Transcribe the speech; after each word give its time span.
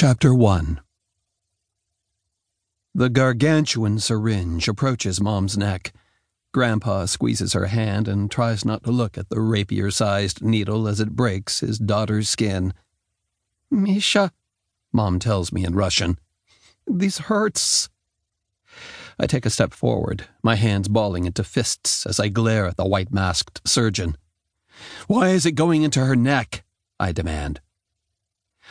Chapter 0.00 0.32
1 0.32 0.78
The 2.94 3.08
gargantuan 3.08 3.98
syringe 3.98 4.68
approaches 4.68 5.20
Mom's 5.20 5.58
neck. 5.58 5.92
Grandpa 6.54 7.06
squeezes 7.06 7.52
her 7.52 7.66
hand 7.66 8.06
and 8.06 8.30
tries 8.30 8.64
not 8.64 8.84
to 8.84 8.92
look 8.92 9.18
at 9.18 9.28
the 9.28 9.40
rapier 9.40 9.90
sized 9.90 10.40
needle 10.40 10.86
as 10.86 11.00
it 11.00 11.16
breaks 11.16 11.58
his 11.58 11.80
daughter's 11.80 12.28
skin. 12.28 12.74
Misha, 13.72 14.30
Mom 14.92 15.18
tells 15.18 15.50
me 15.50 15.64
in 15.64 15.74
Russian, 15.74 16.16
this 16.86 17.18
hurts. 17.18 17.88
I 19.18 19.26
take 19.26 19.46
a 19.46 19.50
step 19.50 19.72
forward, 19.72 20.28
my 20.44 20.54
hands 20.54 20.86
balling 20.86 21.24
into 21.24 21.42
fists 21.42 22.06
as 22.06 22.20
I 22.20 22.28
glare 22.28 22.66
at 22.66 22.76
the 22.76 22.86
white 22.86 23.12
masked 23.12 23.62
surgeon. 23.66 24.16
Why 25.08 25.30
is 25.30 25.44
it 25.44 25.56
going 25.56 25.82
into 25.82 26.04
her 26.04 26.14
neck? 26.14 26.64
I 27.00 27.10
demand. 27.10 27.60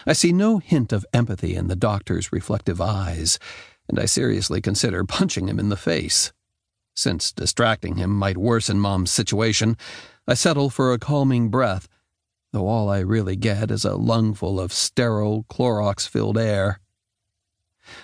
I 0.05 0.14
see 0.14 0.32
no 0.32 0.59
hint 0.59 0.93
of 0.93 1.05
empathy 1.13 1.55
in 1.55 1.68
the 1.68 1.75
doctor's 1.75 2.32
reflective 2.32 2.80
eyes, 2.80 3.40
and 3.90 3.99
I 3.99 4.05
seriously 4.05 4.62
consider 4.62 5.04
punching 5.04 5.48
him 5.48 5.59
in 5.59 5.70
the 5.70 5.77
face. 5.77 6.31
Since 6.95 7.31
distracting 7.31 7.98
him 7.98 8.12
might 8.12 8.38
worsen 8.38 8.80
Mom's 8.80 9.12
situation, 9.12 9.77
I 10.27 10.34
settle 10.34 10.70
for 10.70 10.91
a 10.91 10.99
calming 10.99 11.49
breath, 11.49 11.88
though 12.52 12.68
all 12.68 12.90
I 12.90 12.99
really 12.99 13.35
get 13.35 13.71
is 13.71 13.85
a 13.85 13.95
lungful 13.95 14.59
of 14.59 14.73
sterile, 14.73 15.45
Clorox 15.49 16.07
filled 16.07 16.38
air. 16.38 16.79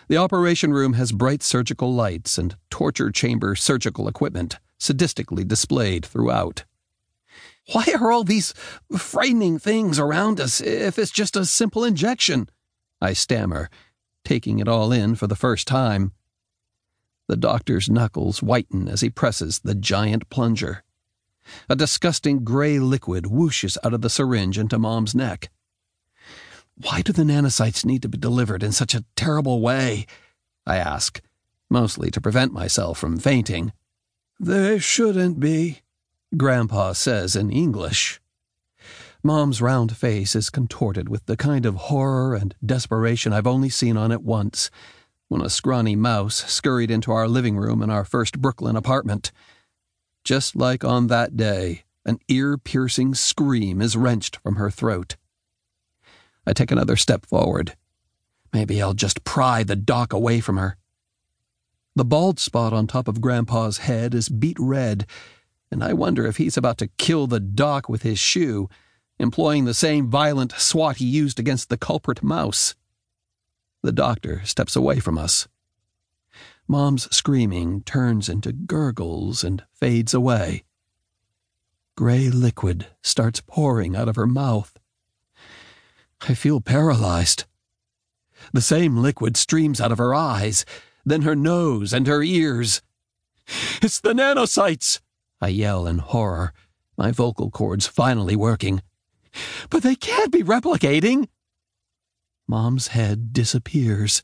The 0.08 0.17
operation 0.17 0.73
room 0.73 0.94
has 0.94 1.12
bright 1.12 1.44
surgical 1.44 1.94
lights 1.94 2.38
and 2.38 2.55
torture 2.70 3.12
chamber 3.12 3.55
surgical 3.55 4.08
equipment 4.08 4.58
sadistically 4.80 5.48
displayed 5.48 6.05
throughout. 6.05 6.64
Why 7.72 7.85
are 7.99 8.12
all 8.12 8.23
these 8.23 8.53
frightening 8.98 9.58
things 9.58 9.98
around 9.98 10.40
us 10.40 10.59
if 10.59 10.99
it's 10.99 11.12
just 11.12 11.35
a 11.35 11.45
simple 11.45 11.84
injection? 11.84 12.49
I 13.02 13.13
stammer, 13.13 13.70
taking 14.26 14.59
it 14.59 14.67
all 14.67 14.91
in 14.91 15.16
for 15.16 15.27
the 15.27 15.36
first 15.36 15.67
time. 15.67 16.12
The 17.28 17.38
doctor's 17.38 17.89
knuckles 17.89 18.44
whiten 18.44 18.89
as 18.89 19.02
he 19.02 19.09
presses 19.09 19.59
the 19.59 19.75
giant 19.75 20.30
plunger. 20.30 20.84
A 21.69 21.75
disgusting 21.75 22.44
gray 22.44 22.80
liquid 22.80 23.25
whooshes 23.25 23.78
out 23.84 23.94
of 23.94 24.02
the 24.02 24.09
syringe 24.09 24.58
into 24.58 24.80
Mom's 24.80 25.16
neck. 25.16 25.50
Why 26.75 27.02
do 27.02 27.14
the 27.14 27.23
nanocytes 27.23 27.86
need 27.86 28.02
to 28.02 28.09
be 28.09 28.17
delivered 28.17 28.64
in 28.64 28.72
such 28.72 28.95
a 28.95 29.06
terrible 29.16 29.61
way? 29.61 30.06
I 30.66 30.78
ask, 30.78 31.22
mostly 31.69 32.09
to 32.11 32.22
prevent 32.22 32.52
myself 32.52 32.97
from 32.97 33.17
fainting. 33.17 33.73
They 34.39 34.80
shouldn't 34.80 35.39
be, 35.39 35.83
Grandpa 36.36 36.94
says 36.94 37.36
in 37.36 37.52
English. 37.52 38.20
Mom's 39.23 39.62
round 39.62 39.95
face 39.95 40.36
is 40.36 40.50
contorted 40.50 41.08
with 41.08 41.25
the 41.28 41.38
kind 41.38 41.66
of 41.66 41.75
horror 41.75 42.34
and 42.34 42.56
desperation 42.66 43.31
I've 43.31 43.48
only 43.48 43.70
seen 43.70 43.98
on 43.98 44.12
it 44.12 44.23
once, 44.23 44.72
when 45.28 45.42
a 45.42 45.50
scrawny 45.50 45.95
mouse 45.95 46.36
scurried 46.52 46.90
into 46.90 47.12
our 47.12 47.28
living 47.28 47.56
room 47.58 47.84
in 47.84 47.90
our 47.90 48.03
first 48.03 48.42
Brooklyn 48.42 48.75
apartment. 48.75 49.31
Just 50.23 50.56
like 50.56 50.84
on 50.84 51.08
that 51.08 51.38
day, 51.38 51.84
an 52.03 52.20
ear 52.28 52.58
piercing 52.58 53.14
scream 53.14 53.81
is 53.81 53.95
wrenched 53.95 54.38
from 54.38 54.56
her 54.56 54.72
throat. 54.72 55.16
I 56.47 56.53
take 56.53 56.72
another 56.72 56.95
step 56.95 57.25
forward. 57.25 57.75
Maybe 58.52 58.81
I'll 58.81 58.94
just 58.94 59.23
pry 59.23 59.64
the 59.64 59.75
doc 59.75 60.12
away 60.12 60.40
from 60.40 60.58
her. 60.58 60.78
The 61.95 62.06
bald 62.06 62.40
spot 62.40 62.73
on 62.73 62.88
top 62.88 63.08
of 63.08 63.22
Grandpa's 63.22 63.78
head 63.80 64.16
is 64.16 64.30
beet 64.30 64.58
red 64.59 65.06
and 65.73 65.83
I 65.83 65.91
wonder 65.91 66.27
if 66.27 66.38
he's 66.38 66.55
about 66.55 66.77
to 66.77 66.88
kill 66.99 67.25
the 67.25 67.39
doc 67.39 67.89
with 67.89 68.03
his 68.03 68.19
shoe, 68.19 68.69
employing 69.17 69.66
the 69.66 69.73
same 69.73 70.07
violent 70.07 70.53
swat 70.53 70.97
he 70.97 71.05
used 71.05 71.39
against 71.39 71.67
the 71.67 71.77
culprit 71.77 72.21
mouse. 72.21 72.75
The 73.81 73.91
doctor 73.91 74.45
steps 74.45 74.75
away 74.75 74.99
from 74.99 75.17
us. 75.17 75.47
Mom's 76.67 77.13
screaming 77.13 77.81
turns 77.81 78.29
into 78.29 78.53
gurgles 78.53 79.44
and 79.44 79.63
fades 79.73 80.13
away. 80.13 80.63
Gray 81.97 82.29
liquid 82.29 82.88
starts 83.01 83.41
pouring 83.41 83.95
out 83.95 84.07
of 84.07 84.16
her 84.16 84.28
mouth. 84.28 84.78
I 86.22 86.35
feel 86.35 86.62
paralyzed. 86.62 87.45
The 88.53 88.62
same 88.62 88.97
liquid 88.97 89.38
streams 89.38 89.81
out 89.81 89.91
of 89.91 89.97
her 89.97 90.13
eyes, 90.13 90.66
then 91.03 91.23
her 91.23 91.35
nose 91.35 91.94
and 91.94 92.06
her 92.06 92.22
ears. 92.22 92.83
It's 93.81 94.00
the 94.00 94.13
nanocytes! 94.13 95.01
I 95.44 95.50
yell 95.50 95.86
in 95.88 95.98
horror, 95.98 96.54
my 96.98 97.12
vocal 97.12 97.52
cords 97.52 97.86
finally 97.86 98.34
working. 98.34 98.81
But 99.70 99.84
they 99.84 99.94
can't 99.94 100.31
be 100.31 100.42
replicating! 100.42 101.28
Mom's 102.48 102.88
head 102.88 103.34
disappears, 103.34 104.24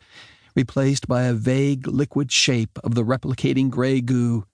replaced 0.56 1.10
by 1.10 1.24
a 1.24 1.34
vague 1.34 1.88
liquid 1.88 2.32
shape 2.32 2.80
of 2.86 2.96
the 2.96 3.04
replicating 3.04 3.70
gray 3.70 4.00
goo. 4.00 4.46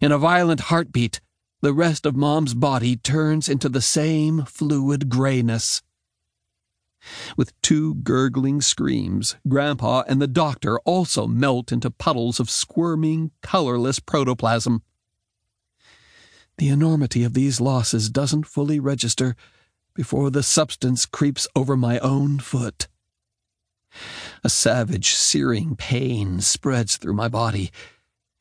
In 0.00 0.10
a 0.10 0.18
violent 0.18 0.58
heartbeat, 0.58 1.20
the 1.60 1.72
rest 1.72 2.04
of 2.04 2.16
Mom's 2.16 2.54
body 2.54 2.96
turns 2.96 3.48
into 3.48 3.68
the 3.68 3.80
same 3.80 4.44
fluid 4.46 5.08
grayness. 5.08 5.82
With 7.36 7.52
two 7.62 7.94
gurgling 7.94 8.60
screams, 8.60 9.36
Grandpa 9.46 10.02
and 10.08 10.20
the 10.20 10.26
doctor 10.26 10.80
also 10.80 11.28
melt 11.28 11.70
into 11.70 11.92
puddles 11.92 12.40
of 12.40 12.50
squirming, 12.50 13.30
colorless 13.40 14.00
protoplasm. 14.00 14.82
The 16.60 16.68
enormity 16.68 17.24
of 17.24 17.32
these 17.32 17.58
losses 17.58 18.10
doesn't 18.10 18.44
fully 18.44 18.78
register 18.78 19.34
before 19.94 20.28
the 20.28 20.42
substance 20.42 21.06
creeps 21.06 21.48
over 21.56 21.74
my 21.74 21.98
own 22.00 22.38
foot. 22.38 22.86
A 24.44 24.50
savage, 24.50 25.14
searing 25.14 25.74
pain 25.74 26.42
spreads 26.42 26.98
through 26.98 27.14
my 27.14 27.28
body, 27.28 27.70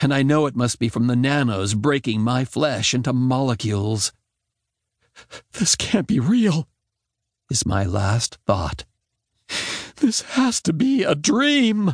and 0.02 0.14
I 0.14 0.24
know 0.24 0.48
it 0.48 0.56
must 0.58 0.80
be 0.80 0.90
from 0.90 1.08
the 1.08 1.16
nanos 1.16 1.76
breaking 1.76 2.20
my 2.20 2.44
flesh 2.44 2.94
into 2.94 3.14
molecules. 3.14 4.12
This 5.54 5.78
can't 5.78 6.06
be 6.06 6.20
real, 6.20 6.68
is 7.50 7.66
my 7.66 7.86
last 7.86 8.38
thought. 8.46 8.84
This 9.96 10.24
has 10.34 10.62
to 10.64 10.74
be 10.74 11.04
a 11.04 11.16
dream. 11.16 11.94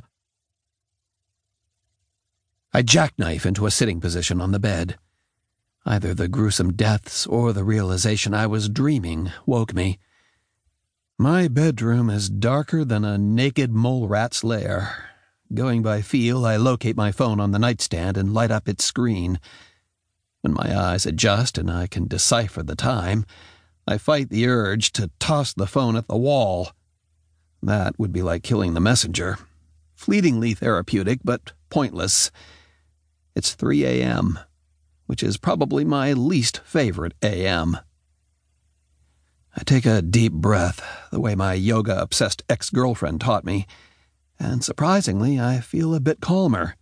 I 2.74 2.82
jackknife 2.82 3.46
into 3.46 3.68
a 3.68 3.72
sitting 3.72 4.02
position 4.02 4.42
on 4.42 4.54
the 4.54 4.60
bed. 4.60 4.98
Either 5.88 6.16
the 6.16 6.28
gruesome 6.28 6.74
deaths 6.74 7.28
or 7.28 7.54
the 7.54 7.64
realization 7.64 8.34
I 8.34 8.48
was 8.48 8.70
dreaming 8.70 9.32
woke 9.46 9.76
me. 9.76 10.00
My 11.20 11.48
bedroom 11.48 12.10
is 12.10 12.28
darker 12.28 12.84
than 12.84 13.06
a 13.06 13.20
naked 13.20 13.72
mole 13.72 14.08
rat's 14.08 14.44
lair. 14.44 15.10
Going 15.54 15.84
by 15.84 16.02
feel, 16.02 16.44
I 16.44 16.56
locate 16.56 16.98
my 16.98 17.12
phone 17.12 17.40
on 17.40 17.52
the 17.52 17.60
nightstand 17.60 18.18
and 18.18 18.34
light 18.34 18.50
up 18.50 18.68
its 18.68 18.84
screen. 18.84 19.40
When 20.42 20.54
my 20.54 20.76
eyes 20.76 21.06
adjust 21.06 21.56
and 21.60 21.70
I 21.70 21.86
can 21.86 22.08
decipher 22.08 22.64
the 22.64 22.76
time, 22.76 23.24
I 23.88 24.00
fight 24.00 24.30
the 24.30 24.48
urge 24.48 24.92
to 24.94 25.12
toss 25.20 25.54
the 25.54 25.68
phone 25.68 25.96
at 25.96 26.08
the 26.08 26.18
wall. 26.18 26.72
That 27.62 28.00
would 28.00 28.12
be 28.12 28.24
like 28.24 28.42
killing 28.42 28.74
the 28.74 28.80
messenger. 28.80 29.38
Fleetingly 29.94 30.56
therapeutic, 30.56 31.20
but 31.24 31.54
pointless. 31.70 32.32
It's 33.36 33.54
3 33.54 33.86
a.m 33.86 34.40
which 35.06 35.24
is 35.24 35.38
probably 35.38 35.86
my 35.86 36.14
least 36.14 36.62
favorite 36.66 37.14
AM. 37.22 37.78
I 39.56 39.64
take 39.64 39.86
a 39.86 40.02
deep 40.02 40.34
breath, 40.34 40.86
the 41.12 41.22
way 41.22 41.36
my 41.36 41.54
yoga 41.54 42.02
obsessed 42.02 42.44
ex 42.50 42.70
girlfriend 42.70 43.22
taught 43.22 43.46
me, 43.46 43.66
and 44.38 44.64
surprisingly, 44.64 45.40
I 45.40 45.62
feel 45.62 45.96
a 45.96 46.00
bit 46.00 46.20
calmer. 46.20 46.76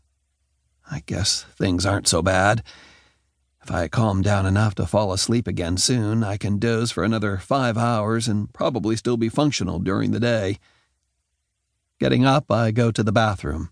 I 0.90 1.04
guess 1.06 1.44
things 1.56 1.86
aren't 1.86 2.08
so 2.08 2.22
bad. 2.22 2.64
If 3.62 3.72
I 3.72 3.88
calm 3.88 4.22
down 4.22 4.46
enough 4.46 4.76
to 4.76 4.86
fall 4.86 5.14
asleep 5.14 5.48
again 5.48 5.78
soon, 5.78 6.24
I 6.24 6.36
can 6.36 6.60
doze 6.60 6.92
for 6.92 7.04
another 7.04 7.38
five 7.38 7.78
hours 7.78 8.28
and 8.28 8.52
probably 8.54 8.98
still 8.98 9.16
be 9.16 9.30
functional 9.30 9.80
during 9.80 10.12
the 10.12 10.20
day. 10.20 10.60
Getting 12.00 12.26
up, 12.26 12.52
I 12.52 12.72
go 12.72 12.92
to 12.92 13.04
the 13.04 13.14
bathroom. 13.14 13.70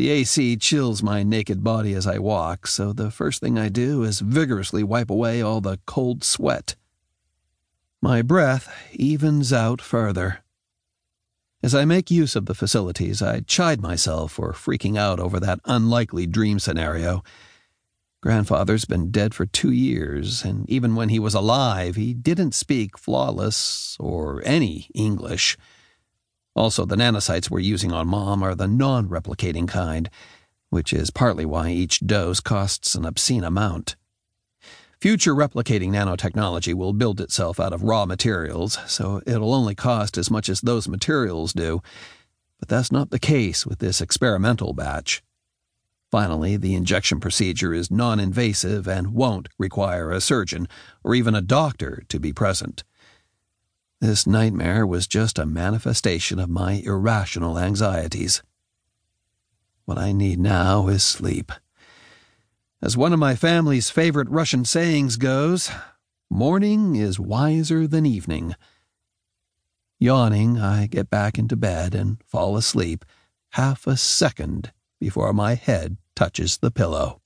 The 0.00 0.08
AC 0.08 0.56
chills 0.56 1.02
my 1.02 1.22
naked 1.22 1.62
body 1.62 1.92
as 1.92 2.06
I 2.06 2.16
walk, 2.16 2.66
so 2.66 2.94
the 2.94 3.10
first 3.10 3.42
thing 3.42 3.58
I 3.58 3.68
do 3.68 4.02
is 4.02 4.20
vigorously 4.20 4.82
wipe 4.82 5.10
away 5.10 5.42
all 5.42 5.60
the 5.60 5.78
cold 5.84 6.24
sweat. 6.24 6.74
My 8.00 8.22
breath 8.22 8.72
evens 8.94 9.52
out 9.52 9.82
further. 9.82 10.38
As 11.62 11.74
I 11.74 11.84
make 11.84 12.10
use 12.10 12.34
of 12.34 12.46
the 12.46 12.54
facilities, 12.54 13.20
I 13.20 13.40
chide 13.40 13.82
myself 13.82 14.32
for 14.32 14.54
freaking 14.54 14.96
out 14.96 15.20
over 15.20 15.38
that 15.38 15.60
unlikely 15.66 16.26
dream 16.26 16.58
scenario. 16.58 17.22
Grandfather's 18.22 18.86
been 18.86 19.10
dead 19.10 19.34
for 19.34 19.44
two 19.44 19.70
years, 19.70 20.46
and 20.46 20.66
even 20.70 20.94
when 20.94 21.10
he 21.10 21.18
was 21.18 21.34
alive, 21.34 21.96
he 21.96 22.14
didn't 22.14 22.54
speak 22.54 22.96
flawless 22.96 23.98
or 24.00 24.40
any 24.46 24.88
English. 24.94 25.58
Also, 26.54 26.84
the 26.84 26.96
nanocytes 26.96 27.50
we're 27.50 27.60
using 27.60 27.92
on 27.92 28.08
Mom 28.08 28.42
are 28.42 28.54
the 28.54 28.66
non 28.66 29.08
replicating 29.08 29.68
kind, 29.68 30.10
which 30.68 30.92
is 30.92 31.10
partly 31.10 31.44
why 31.44 31.70
each 31.70 32.00
dose 32.00 32.40
costs 32.40 32.94
an 32.94 33.04
obscene 33.04 33.44
amount. 33.44 33.96
Future 35.00 35.34
replicating 35.34 35.90
nanotechnology 35.90 36.74
will 36.74 36.92
build 36.92 37.20
itself 37.20 37.58
out 37.58 37.72
of 37.72 37.82
raw 37.82 38.04
materials, 38.04 38.78
so 38.86 39.22
it'll 39.26 39.54
only 39.54 39.74
cost 39.74 40.18
as 40.18 40.30
much 40.30 40.48
as 40.50 40.60
those 40.60 40.88
materials 40.88 41.54
do. 41.54 41.80
But 42.58 42.68
that's 42.68 42.92
not 42.92 43.10
the 43.10 43.18
case 43.18 43.64
with 43.64 43.78
this 43.78 44.02
experimental 44.02 44.74
batch. 44.74 45.22
Finally, 46.10 46.56
the 46.56 46.74
injection 46.74 47.20
procedure 47.20 47.72
is 47.72 47.90
non 47.90 48.20
invasive 48.20 48.86
and 48.86 49.14
won't 49.14 49.48
require 49.58 50.10
a 50.10 50.20
surgeon 50.20 50.68
or 51.02 51.14
even 51.14 51.34
a 51.34 51.40
doctor 51.40 52.02
to 52.08 52.18
be 52.18 52.32
present. 52.32 52.84
This 54.00 54.26
nightmare 54.26 54.86
was 54.86 55.06
just 55.06 55.38
a 55.38 55.44
manifestation 55.44 56.38
of 56.38 56.48
my 56.48 56.82
irrational 56.86 57.58
anxieties. 57.58 58.42
What 59.84 59.98
I 59.98 60.12
need 60.12 60.38
now 60.40 60.88
is 60.88 61.02
sleep. 61.02 61.52
As 62.80 62.96
one 62.96 63.12
of 63.12 63.18
my 63.18 63.34
family's 63.34 63.90
favorite 63.90 64.30
Russian 64.30 64.64
sayings 64.64 65.16
goes, 65.16 65.70
morning 66.30 66.96
is 66.96 67.20
wiser 67.20 67.86
than 67.86 68.06
evening. 68.06 68.54
Yawning, 69.98 70.58
I 70.58 70.86
get 70.86 71.10
back 71.10 71.38
into 71.38 71.54
bed 71.54 71.94
and 71.94 72.22
fall 72.24 72.56
asleep 72.56 73.04
half 73.50 73.86
a 73.86 73.98
second 73.98 74.72
before 74.98 75.34
my 75.34 75.56
head 75.56 75.98
touches 76.16 76.56
the 76.56 76.70
pillow. 76.70 77.20